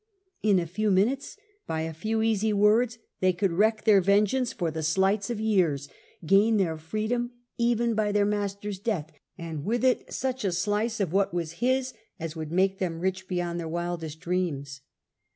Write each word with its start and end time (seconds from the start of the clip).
In 0.41 0.57
a 0.57 0.65
few 0.65 0.89
minutes, 0.89 1.37
by 1.67 1.81
a 1.81 1.93
few 1.93 2.23
easy 2.23 2.51
words, 2.51 2.97
they 3.19 3.31
could 3.33 3.51
wreak 3.51 3.83
their 3.83 4.01
vengeance 4.01 4.51
for 4.51 4.71
the 4.71 4.81
slights 4.81 5.29
of 5.29 5.39
years, 5.39 5.89
gain 6.25 6.57
their 6.57 6.75
freedom 6.79 7.33
even 7.59 7.93
by 7.93 8.11
their 8.11 8.25
master's 8.25 8.79
death, 8.79 9.11
and 9.37 9.63
with 9.63 9.85
it 9.85 10.11
such 10.11 10.43
a 10.43 10.53
slice 10.53 10.99
of 10.99 11.13
what 11.13 11.35
was 11.35 11.51
his 11.61 11.93
as 12.19 12.35
would 12.35 12.51
make 12.51 12.79
them 12.79 12.99
rich 12.99 13.27
beyond 13.27 13.59
their 13.59 13.67
wildest 13.69 14.19
dreams. 14.21 14.81